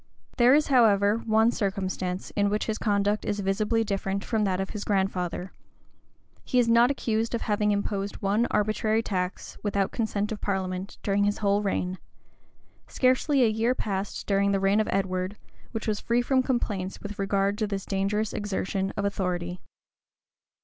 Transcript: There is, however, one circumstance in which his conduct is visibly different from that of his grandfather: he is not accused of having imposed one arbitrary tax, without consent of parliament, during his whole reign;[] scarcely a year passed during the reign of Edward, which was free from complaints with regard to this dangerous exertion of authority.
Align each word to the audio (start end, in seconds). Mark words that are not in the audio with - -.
There 0.37 0.55
is, 0.55 0.69
however, 0.69 1.17
one 1.27 1.51
circumstance 1.51 2.31
in 2.31 2.49
which 2.49 2.65
his 2.65 2.79
conduct 2.79 3.23
is 3.23 3.39
visibly 3.41 3.83
different 3.83 4.25
from 4.25 4.45
that 4.45 4.59
of 4.59 4.71
his 4.71 4.83
grandfather: 4.83 5.51
he 6.43 6.57
is 6.57 6.67
not 6.67 6.89
accused 6.89 7.35
of 7.35 7.41
having 7.43 7.69
imposed 7.71 8.15
one 8.19 8.47
arbitrary 8.49 9.03
tax, 9.03 9.59
without 9.61 9.91
consent 9.91 10.31
of 10.31 10.41
parliament, 10.41 10.97
during 11.03 11.25
his 11.25 11.37
whole 11.37 11.61
reign;[] 11.61 11.99
scarcely 12.87 13.43
a 13.43 13.47
year 13.47 13.75
passed 13.75 14.25
during 14.25 14.51
the 14.53 14.59
reign 14.59 14.79
of 14.79 14.89
Edward, 14.91 15.37
which 15.71 15.87
was 15.87 15.99
free 15.99 16.23
from 16.23 16.41
complaints 16.41 16.99
with 17.03 17.19
regard 17.19 17.55
to 17.59 17.67
this 17.67 17.85
dangerous 17.85 18.33
exertion 18.33 18.91
of 18.97 19.05
authority. 19.05 19.61